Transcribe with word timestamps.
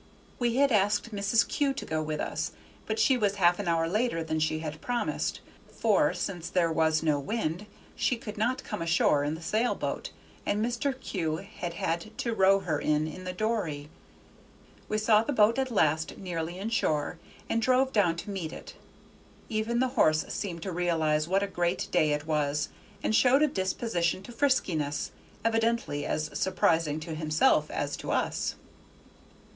We 0.39 0.55
had 0.55 0.71
asked 0.71 1.13
Mrs. 1.13 1.47
Kew 1.47 1.75
to 1.75 1.85
go 1.85 2.01
with 2.01 2.19
us; 2.19 2.53
but 2.87 2.97
she 2.97 3.17
was 3.17 3.35
half 3.35 3.59
an 3.59 3.67
hour 3.67 3.87
later 3.87 4.23
than 4.23 4.39
she 4.39 4.57
had 4.57 4.81
promised, 4.81 5.41
for, 5.69 6.11
since 6.11 6.49
there 6.49 6.71
was 6.71 7.03
no 7.03 7.19
wind, 7.19 7.67
she 7.95 8.17
could 8.17 8.35
not 8.35 8.63
come 8.63 8.81
ashore 8.81 9.23
in 9.23 9.35
the 9.35 9.43
sail 9.43 9.75
boat, 9.75 10.09
and 10.43 10.65
Mr. 10.65 10.99
Kew 10.99 11.37
had 11.37 11.75
had 11.75 12.17
to 12.17 12.33
row 12.33 12.61
her 12.61 12.79
in 12.79 13.05
in 13.05 13.25
the 13.25 13.31
dory. 13.31 13.89
We 14.89 14.97
saw 14.97 15.21
the 15.23 15.31
boat 15.33 15.59
at 15.59 15.69
last 15.69 16.17
nearly 16.17 16.57
in 16.57 16.71
shore, 16.71 17.19
and 17.47 17.61
drove 17.61 17.93
down 17.93 18.15
to 18.15 18.31
meet 18.31 18.51
it: 18.51 18.73
even 19.49 19.77
the 19.77 19.89
horse 19.89 20.25
seemed 20.29 20.63
to 20.63 20.71
realize 20.71 21.27
what 21.27 21.43
a 21.43 21.47
great 21.47 21.87
day 21.91 22.09
it 22.11 22.25
was, 22.25 22.69
and 23.03 23.15
showed 23.15 23.43
a 23.43 23.47
disposition 23.47 24.23
to 24.23 24.31
friskiness, 24.31 25.11
evidently 25.45 26.07
as 26.07 26.31
surprising 26.33 26.99
to 27.01 27.13
himself 27.13 27.69
as 27.69 27.95
to 27.97 28.09
us. 28.09 28.55
Mrs. 28.55 28.59